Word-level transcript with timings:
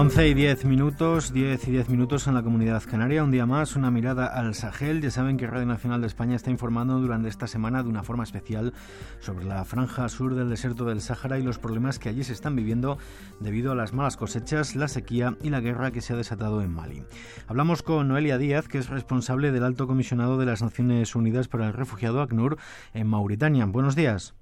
11 0.00 0.28
y 0.28 0.34
10 0.34 0.64
minutos, 0.66 1.32
10 1.32 1.66
y 1.66 1.70
10 1.72 1.88
minutos 1.88 2.28
en 2.28 2.34
la 2.34 2.44
comunidad 2.44 2.84
canaria. 2.88 3.24
Un 3.24 3.32
día 3.32 3.46
más, 3.46 3.74
una 3.74 3.90
mirada 3.90 4.26
al 4.26 4.54
Sahel. 4.54 5.00
Ya 5.00 5.10
saben 5.10 5.36
que 5.36 5.48
Radio 5.48 5.66
Nacional 5.66 6.00
de 6.00 6.06
España 6.06 6.36
está 6.36 6.52
informando 6.52 7.00
durante 7.00 7.28
esta 7.28 7.48
semana 7.48 7.82
de 7.82 7.88
una 7.88 8.04
forma 8.04 8.22
especial 8.22 8.74
sobre 9.18 9.44
la 9.44 9.64
franja 9.64 10.08
sur 10.08 10.36
del 10.36 10.50
desierto 10.50 10.84
del 10.84 11.00
Sáhara 11.00 11.40
y 11.40 11.42
los 11.42 11.58
problemas 11.58 11.98
que 11.98 12.10
allí 12.10 12.22
se 12.22 12.32
están 12.32 12.54
viviendo 12.54 12.98
debido 13.40 13.72
a 13.72 13.74
las 13.74 13.92
malas 13.92 14.16
cosechas, 14.16 14.76
la 14.76 14.86
sequía 14.86 15.34
y 15.42 15.50
la 15.50 15.58
guerra 15.58 15.90
que 15.90 16.00
se 16.00 16.12
ha 16.12 16.16
desatado 16.16 16.62
en 16.62 16.72
Mali. 16.72 17.02
Hablamos 17.48 17.82
con 17.82 18.06
Noelia 18.06 18.38
Díaz, 18.38 18.68
que 18.68 18.78
es 18.78 18.90
responsable 18.90 19.50
del 19.50 19.64
Alto 19.64 19.88
Comisionado 19.88 20.38
de 20.38 20.46
las 20.46 20.62
Naciones 20.62 21.16
Unidas 21.16 21.48
para 21.48 21.66
el 21.66 21.72
Refugiado 21.72 22.22
ACNUR 22.22 22.56
en 22.94 23.08
Mauritania. 23.08 23.66
Buenos 23.66 23.96
días. 23.96 24.36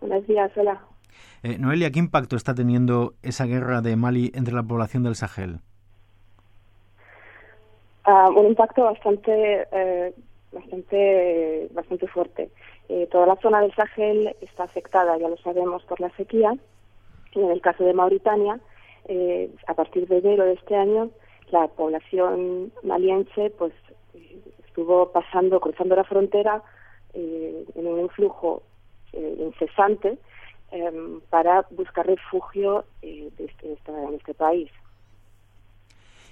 Buenos 0.00 0.26
días, 0.26 0.50
hola. 0.56 0.93
Eh, 1.42 1.58
Noelia, 1.58 1.90
¿qué 1.90 1.98
impacto 1.98 2.36
está 2.36 2.54
teniendo 2.54 3.14
esa 3.22 3.44
guerra 3.44 3.80
de 3.80 3.96
Mali 3.96 4.32
entre 4.34 4.54
la 4.54 4.62
población 4.62 5.02
del 5.02 5.14
Sahel? 5.14 5.60
Uh, 8.06 8.38
un 8.38 8.46
impacto 8.46 8.84
bastante, 8.84 9.66
eh, 9.72 10.14
bastante, 10.52 11.68
bastante 11.72 12.06
fuerte. 12.08 12.50
Eh, 12.88 13.08
toda 13.10 13.26
la 13.26 13.36
zona 13.36 13.60
del 13.60 13.74
Sahel 13.74 14.36
está 14.40 14.64
afectada, 14.64 15.16
ya 15.16 15.28
lo 15.28 15.36
sabemos, 15.38 15.82
por 15.84 16.00
la 16.00 16.10
sequía. 16.16 16.54
Y 17.32 17.40
en 17.40 17.50
el 17.50 17.60
caso 17.60 17.84
de 17.84 17.94
Mauritania, 17.94 18.60
eh, 19.06 19.50
a 19.66 19.74
partir 19.74 20.06
de 20.06 20.18
enero 20.18 20.44
de 20.44 20.52
este 20.52 20.76
año, 20.76 21.10
la 21.50 21.66
población 21.68 22.72
maliense 22.82 23.50
pues 23.58 23.72
estuvo 24.66 25.10
pasando, 25.12 25.60
cruzando 25.60 25.96
la 25.96 26.04
frontera 26.04 26.62
en 27.14 27.86
un 27.86 28.08
flujo 28.08 28.62
eh, 29.12 29.36
incesante 29.38 30.18
Em, 30.70 31.20
para 31.30 31.64
buscar 31.70 32.04
refugio 32.04 32.84
eh, 33.00 33.30
este, 33.38 33.78
en 33.86 34.14
este 34.14 34.34
país. 34.34 34.68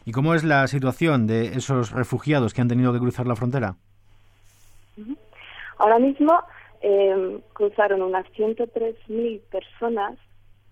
¿Y 0.04 0.10
cómo 0.10 0.34
es 0.34 0.42
la 0.42 0.66
situación 0.66 1.28
de 1.28 1.54
esos 1.54 1.92
refugiados 1.92 2.52
que 2.52 2.60
han 2.60 2.66
tenido 2.66 2.92
que 2.92 2.98
cruzar 2.98 3.26
la 3.28 3.36
frontera? 3.36 3.76
Ahora 5.78 6.00
mismo 6.00 6.32
em, 6.80 7.40
cruzaron 7.52 8.02
unas 8.02 8.26
103.000 8.32 9.40
personas 9.42 10.18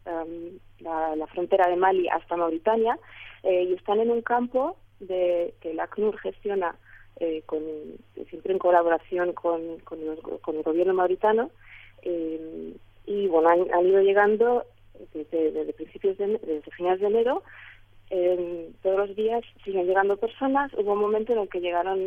em, 0.04 0.58
la, 0.80 1.26
frontera 1.28 1.68
de 1.68 1.76
Mali 1.76 2.08
hasta 2.08 2.36
Mauritania 2.36 2.98
eh, 3.44 3.68
y 3.70 3.74
están 3.74 4.00
en 4.00 4.10
un 4.10 4.22
campo 4.22 4.76
de, 4.98 5.54
que 5.60 5.74
la 5.74 5.86
CNUR 5.86 6.18
gestiona 6.18 6.74
eh, 7.20 7.42
con, 7.46 7.60
siempre 8.28 8.52
en 8.52 8.58
colaboración 8.58 9.32
con, 9.32 9.78
con, 9.84 10.00
el 10.56 10.62
gobierno 10.64 10.94
mauritano 10.94 11.50
bueno, 13.30 13.48
han, 13.50 13.86
ido 13.86 14.00
llegando 14.02 14.64
desde, 15.14 15.72
principios 15.72 16.18
de, 16.18 16.38
desde 16.38 16.70
finales 16.72 17.00
de 17.00 17.06
enero. 17.06 17.42
todos 18.82 19.08
los 19.08 19.16
días 19.16 19.42
siguen 19.64 19.86
llegando 19.86 20.16
personas. 20.16 20.72
Hubo 20.74 20.92
un 20.92 21.00
momento 21.00 21.32
en 21.32 21.40
el 21.40 21.48
que 21.48 21.60
llegaron 21.60 21.98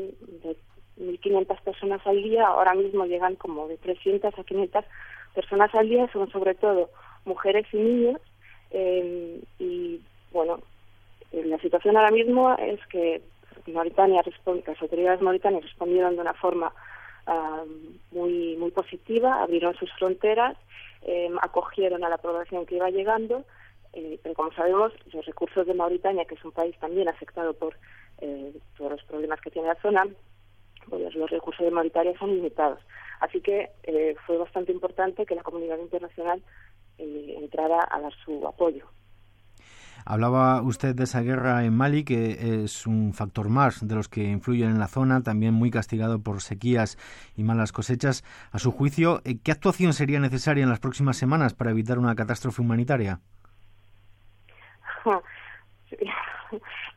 de 0.43 0.55
1.500 0.99 1.61
personas 1.61 2.05
al 2.05 2.21
día, 2.21 2.47
ahora 2.47 2.73
mismo 2.73 3.05
llegan 3.05 3.35
como 3.35 3.67
de 3.67 3.77
300 3.77 4.37
a 4.37 4.43
500 4.43 4.85
personas 5.33 5.73
al 5.73 5.89
día, 5.89 6.07
son 6.13 6.29
sobre 6.31 6.55
todo 6.55 6.89
mujeres 7.25 7.65
y 7.73 7.77
niños. 7.77 8.21
Eh, 8.71 9.41
y 9.59 10.01
bueno, 10.31 10.59
la 11.31 11.57
situación 11.59 11.97
ahora 11.97 12.11
mismo 12.11 12.55
es 12.57 12.79
que 12.87 13.21
Mauritania 13.71 14.21
las 14.65 14.81
autoridades 14.81 15.21
mauritanias 15.21 15.63
respondieron 15.63 16.15
de 16.15 16.21
una 16.21 16.33
forma 16.33 16.73
muy 18.11 18.57
muy 18.57 18.71
positiva, 18.71 19.41
abrieron 19.41 19.75
sus 19.75 19.91
fronteras 19.93 20.57
eh, 21.05 21.29
acogieron 21.41 22.03
a 22.03 22.09
la 22.09 22.17
población 22.17 22.65
que 22.65 22.75
iba 22.75 22.89
llegando, 22.89 23.43
eh, 23.93 24.19
pero 24.23 24.35
como 24.35 24.51
sabemos, 24.53 24.93
los 25.13 25.25
recursos 25.25 25.67
de 25.67 25.73
Mauritania, 25.73 26.25
que 26.25 26.35
es 26.35 26.45
un 26.45 26.51
país 26.51 26.77
también 26.79 27.09
afectado 27.09 27.53
por 27.53 27.75
eh, 28.19 28.53
todos 28.77 28.91
los 28.91 29.03
problemas 29.03 29.41
que 29.41 29.51
tiene 29.51 29.67
la 29.67 29.81
zona, 29.81 30.07
pues 30.89 31.13
los 31.15 31.29
recursos 31.29 31.65
de 31.65 31.71
Mauritania 31.71 32.17
son 32.17 32.33
limitados. 32.35 32.79
Así 33.19 33.41
que 33.41 33.69
eh, 33.83 34.15
fue 34.25 34.37
bastante 34.37 34.71
importante 34.71 35.25
que 35.25 35.35
la 35.35 35.43
comunidad 35.43 35.77
internacional 35.77 36.41
entrara 36.97 37.79
a 37.89 37.99
dar 37.99 38.13
su 38.23 38.47
apoyo. 38.47 38.85
Hablaba 40.05 40.61
usted 40.61 40.95
de 40.95 41.03
esa 41.03 41.21
guerra 41.21 41.63
en 41.65 41.75
Mali, 41.75 42.03
que 42.03 42.63
es 42.63 42.85
un 42.87 43.13
factor 43.13 43.49
más 43.49 43.87
de 43.87 43.95
los 43.95 44.09
que 44.09 44.23
influyen 44.23 44.69
en 44.69 44.79
la 44.79 44.87
zona, 44.87 45.23
también 45.23 45.53
muy 45.53 45.71
castigado 45.71 46.21
por 46.21 46.41
sequías 46.41 46.97
y 47.35 47.43
malas 47.43 47.71
cosechas. 47.71 48.23
A 48.51 48.59
su 48.59 48.71
juicio, 48.71 49.21
eh, 49.25 49.37
¿qué 49.43 49.51
actuación 49.51 49.93
sería 49.93 50.19
necesaria 50.19 50.63
en 50.63 50.69
las 50.69 50.79
próximas 50.79 51.17
semanas 51.17 51.53
para 51.53 51.71
evitar 51.71 51.99
una 51.99 52.15
catástrofe 52.15 52.61
humanitaria? 52.61 53.19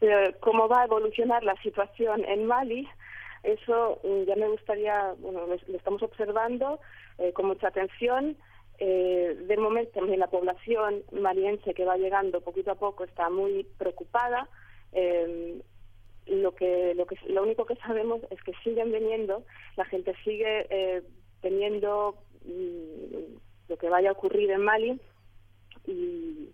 Eh, 0.02 0.36
¿Cómo 0.40 0.68
va 0.68 0.82
a 0.82 0.84
evolucionar 0.84 1.42
la 1.42 1.56
situación 1.62 2.22
en 2.26 2.44
Mali? 2.46 2.86
Eso 3.42 4.00
mm, 4.04 4.24
ya 4.28 4.36
me 4.36 4.48
gustaría, 4.48 5.14
bueno, 5.18 5.46
lo, 5.46 5.54
estamos 5.54 6.02
observando 6.02 6.80
eh, 7.16 7.32
con 7.32 7.46
mucha 7.46 7.68
atención. 7.68 8.36
Eh, 8.78 9.36
de 9.46 9.56
momento 9.56 9.92
también 9.92 10.20
la 10.20 10.26
población 10.28 11.02
maliense 11.12 11.72
que 11.72 11.84
va 11.84 11.96
llegando 11.96 12.42
poquito 12.42 12.72
a 12.72 12.74
poco 12.74 13.04
está 13.04 13.30
muy 13.30 13.64
preocupada. 13.78 14.48
Eh, 14.92 15.60
lo 16.26 16.54
que 16.54 16.94
lo 16.94 17.06
que 17.06 17.16
lo 17.28 17.42
único 17.44 17.66
que 17.66 17.76
sabemos 17.76 18.20
es 18.30 18.42
que 18.42 18.52
siguen 18.64 18.92
viniendo, 18.92 19.44
la 19.76 19.84
gente 19.84 20.14
sigue 20.24 20.66
eh, 20.70 21.02
teniendo 21.40 22.16
mm, 22.44 23.36
lo 23.68 23.76
que 23.76 23.88
vaya 23.88 24.10
a 24.10 24.12
ocurrir 24.12 24.50
en 24.50 24.62
Mali 24.62 25.00
y, 25.86 26.50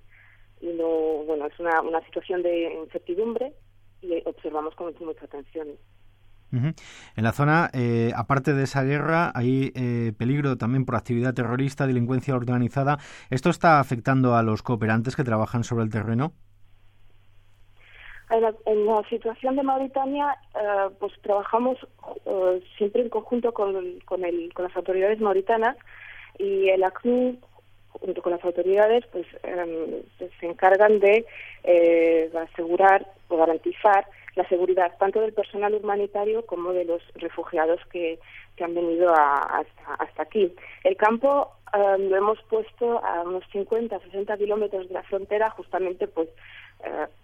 y 0.60 0.72
lo, 0.74 1.24
bueno 1.24 1.46
es 1.46 1.58
una, 1.58 1.80
una 1.80 2.04
situación 2.04 2.42
de 2.42 2.74
incertidumbre 2.74 3.52
y 4.02 4.22
observamos 4.26 4.74
con 4.74 4.94
mucha 5.00 5.24
atención 5.24 5.68
en 6.52 7.24
la 7.24 7.32
zona, 7.32 7.70
eh, 7.72 8.12
aparte 8.14 8.52
de 8.52 8.64
esa 8.64 8.82
guerra, 8.82 9.32
hay 9.34 9.72
eh, 9.74 10.12
peligro 10.18 10.56
también 10.56 10.84
por 10.84 10.96
actividad 10.96 11.32
terrorista, 11.32 11.86
delincuencia 11.86 12.36
organizada. 12.36 12.98
¿Esto 13.30 13.48
está 13.48 13.80
afectando 13.80 14.36
a 14.36 14.42
los 14.42 14.62
cooperantes 14.62 15.16
que 15.16 15.24
trabajan 15.24 15.64
sobre 15.64 15.84
el 15.84 15.90
terreno? 15.90 16.32
En 18.30 18.86
la, 18.86 19.02
situación 19.10 19.56
de 19.56 19.62
Mauritania, 19.62 20.36
eh, 20.54 20.88
pues 20.98 21.12
trabajamos 21.22 21.76
siempre 22.78 23.02
en 23.02 23.10
conjunto 23.10 23.52
con, 23.52 24.00
con, 24.06 24.24
el, 24.24 24.52
con 24.54 24.64
las 24.64 24.76
autoridades 24.76 25.20
mauritanas 25.20 25.76
y 26.38 26.68
el 26.68 26.82
ACNUR 26.82 27.36
junto 27.88 28.22
con 28.22 28.32
las 28.32 28.42
autoridades, 28.42 29.04
pues 29.12 29.26
em, 29.42 30.02
se 30.40 30.46
encargan 30.46 30.98
de 30.98 31.26
asegurar 32.34 33.06
o 33.28 33.36
garantizar 33.36 34.06
la 34.34 34.48
seguridad 34.48 34.96
tanto 34.98 35.20
del 35.20 35.32
personal 35.32 35.74
humanitario 35.74 36.44
como 36.46 36.72
de 36.72 36.84
los 36.84 37.02
refugiados 37.14 37.80
que, 37.90 38.18
que 38.56 38.64
han 38.64 38.74
venido 38.74 39.12
hasta, 39.14 39.94
hasta 39.98 40.22
aquí. 40.22 40.54
El 40.84 40.96
campo 40.96 41.50
um, 41.74 42.08
lo 42.08 42.16
hemos 42.16 42.42
puesto 42.44 43.04
a 43.04 43.22
unos 43.22 43.44
50, 43.52 43.98
60 43.98 44.36
kilómetros 44.38 44.88
de 44.88 44.94
la 44.94 45.02
frontera 45.02 45.50
justamente 45.50 46.06
pues 46.08 46.28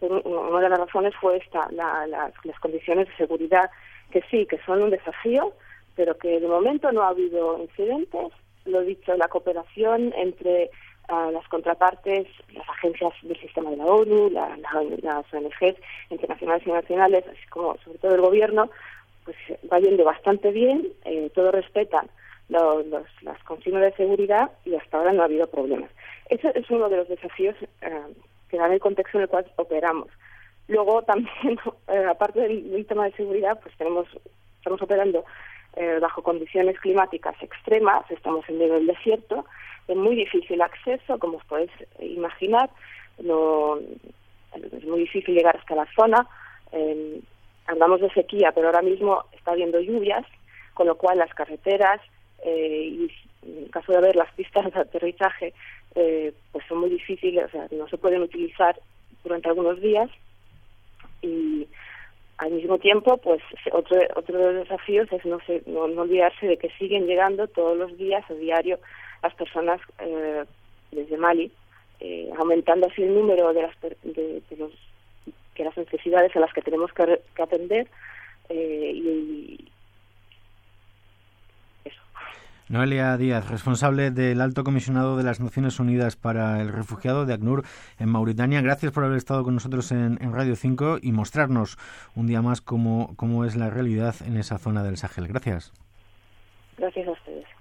uh, 0.01 0.07
una 0.07 0.61
de 0.61 0.69
las 0.69 0.79
razones 0.79 1.15
fue 1.21 1.39
esta, 1.39 1.69
la, 1.73 2.07
las 2.07 2.61
condiciones 2.61 3.09
de 3.09 3.17
seguridad 3.17 3.71
que 4.11 4.23
sí, 4.31 4.47
que 4.47 4.59
son 4.65 4.83
un 4.83 4.91
desafío, 4.91 5.53
pero 5.95 6.17
que 6.17 6.41
de 6.41 6.49
momento 6.49 6.93
no 6.93 7.03
ha 7.03 7.09
habido 7.09 7.59
incidentes. 7.59 8.33
Lo 8.65 8.83
dicho, 8.83 9.17
la 9.17 9.29
cooperación 9.29 10.13
entre 10.15 10.71
a 11.09 11.31
las 11.31 11.47
contrapartes, 11.49 12.27
las 12.53 12.69
agencias 12.69 13.13
del 13.23 13.39
sistema 13.41 13.71
de 13.71 13.77
la 13.79 13.87
ONU, 13.87 14.31
las 14.31 15.33
ONGs 15.33 15.77
internacionales 16.11 16.67
y 16.67 16.71
nacionales, 16.71 17.25
así 17.27 17.47
como 17.49 17.77
sobre 17.79 17.99
todo 17.99 18.15
el 18.15 18.21
gobierno, 18.21 18.71
pues 19.25 19.37
va 19.71 19.79
yendo 19.79 20.05
bastante 20.05 20.51
bien, 20.53 20.87
eh, 21.05 21.31
todos 21.35 21.53
respetan 21.53 22.09
las 22.49 23.43
consignas 23.45 23.83
de 23.83 23.93
seguridad 23.93 24.51
y 24.65 24.75
hasta 24.75 24.97
ahora 24.97 25.13
no 25.13 25.23
ha 25.23 25.27
habido 25.27 25.47
problemas. 25.49 25.91
Ese 26.31 26.51
es 26.55 26.71
uno 26.71 26.89
de 26.89 26.97
los 26.99 27.09
desafíos 27.09 27.55
eh, 27.83 28.03
que 28.49 28.57
dan 28.57 28.73
el 28.73 28.81
contexto 28.81 29.19
en 29.19 29.23
el 29.23 29.29
cual 29.29 29.47
operamos. 29.57 30.09
Luego 30.67 31.03
también, 31.07 31.59
eh, 31.89 32.05
aparte 32.09 32.41
del, 32.41 32.87
tema 32.87 33.05
de 33.05 33.13
seguridad, 33.13 33.59
pues 33.63 33.77
tenemos 33.77 34.07
estamos 34.59 34.83
operando 34.83 35.25
eh, 35.77 35.99
bajo 36.01 36.23
condiciones 36.23 36.79
climáticas 36.81 37.35
extremas, 37.43 38.11
estamos 38.11 38.49
en 38.49 38.59
medio 38.59 38.75
del 38.75 38.87
desierto, 38.87 39.45
de 39.87 39.95
muy 39.95 40.17
difícil 40.17 40.61
acceso, 40.61 41.19
como 41.19 41.39
os 41.39 41.45
podéis 41.45 41.71
imaginar, 42.01 42.71
no, 43.23 43.79
es 44.55 44.85
muy 44.85 45.01
difícil 45.01 45.35
llegar 45.35 45.57
hasta 45.57 45.75
la 45.75 45.87
zona. 45.95 46.27
Eh, 46.73 47.21
andamos 47.67 48.01
de 48.01 48.11
sequía, 48.11 48.53
pero 48.53 48.69
ahora 48.69 48.83
mismo 48.83 49.25
está 49.33 49.53
habiendo 49.53 49.81
lluvias, 49.81 50.25
con 50.75 50.87
lo 50.87 50.97
cual 50.97 51.19
las 51.19 51.33
carreteras 51.35 52.01
eh, 52.45 52.89
y 52.91 53.11
en 53.43 53.69
caso 53.69 53.93
de 53.93 53.99
haber 53.99 54.17
las 54.17 54.33
pistas 54.35 54.73
de 54.73 54.81
aterrizaje, 54.81 55.55
eh, 55.95 56.33
pues 56.53 56.65
son 56.69 56.79
muy 56.79 56.91
difíciles, 56.91 57.47
o 57.47 57.49
sea, 57.51 57.69
no 57.71 57.89
se 57.89 57.99
pueden 57.99 58.23
utilizar 58.23 58.79
durante 59.23 59.49
algunos 59.49 59.81
días 59.81 60.11
al 62.39 62.53
mismo 62.53 62.79
tiempo, 62.79 63.17
pues 63.19 63.43
otro, 63.73 63.99
otro 64.15 64.39
de 64.39 64.53
los 64.53 64.69
desafíos 64.69 65.09
es 65.13 65.25
no, 65.25 65.39
no, 65.67 66.03
olvidarse 66.03 66.47
de 66.47 66.57
que 66.57 66.71
siguen 66.79 67.07
llegando 67.07 67.49
todos 67.49 67.77
los 67.77 67.97
días, 67.99 68.25
a 68.31 68.35
diario, 68.35 68.79
las 69.23 69.35
personas 69.35 69.81
eh, 69.99 70.45
desde 70.93 71.17
Mali, 71.17 71.51
eh, 72.01 72.31
aumentando 72.39 72.87
así 72.87 73.03
el 73.03 73.15
número 73.15 73.53
de 73.53 73.63
las, 73.63 73.81
de, 73.81 74.43
los, 74.57 74.73
que 75.55 75.65
las 75.65 75.77
necesidades 75.77 76.35
a 76.37 76.41
las 76.41 76.53
que 76.53 76.63
tenemos 76.63 76.93
que, 76.93 77.21
atender 77.43 77.89
eh, 78.49 78.93
y, 78.95 79.65
Noelia 82.69 83.17
Díaz, 83.17 83.49
responsable 83.49 84.11
del 84.11 84.43
Alto 84.43 84.63
Comisionado 84.63 85.17
de 85.17 85.23
las 85.23 85.41
Naciones 85.41 85.81
Unidas 85.81 86.17
para 86.17 86.61
el 86.61 86.69
Refugiado 86.69 87.25
de 87.25 87.33
ACNUR 87.33 87.65
en 87.99 88.11
Mauritania. 88.11 88.61
Gracias 88.61 88.93
por 88.93 89.05
haber 89.05 89.17
estado 89.17 89.43
con 89.43 89.55
nosotros 89.55 89.91
en, 89.91 90.19
Radio 90.35 90.55
5 90.55 90.99
y 91.01 91.13
mostrarnos 91.13 91.79
un 92.15 92.27
día 92.27 92.43
más 92.43 92.61
cómo, 92.61 93.15
cómo 93.17 93.47
es 93.47 93.57
la 93.57 93.71
realidad 93.71 94.15
en 94.27 94.37
esa 94.37 94.59
zona 94.59 94.83
del 94.83 94.99
Sahel. 94.99 95.29
Gracias. 95.29 95.73
Gracias 96.77 97.09
a 97.09 97.13
ustedes. 97.13 97.38